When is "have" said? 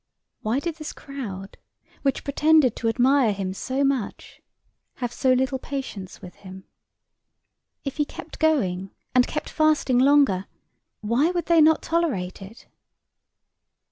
4.95-5.13